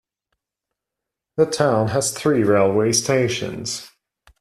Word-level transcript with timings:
The 1.37 1.45
town 1.45 1.89
has 1.89 2.09
three 2.11 2.41
railway 2.41 2.91
stations. 2.91 3.91